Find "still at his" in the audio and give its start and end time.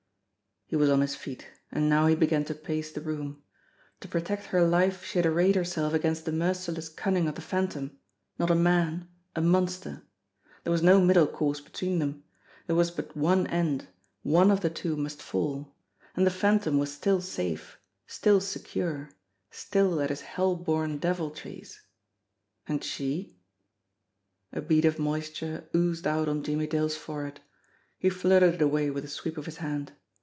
19.49-20.21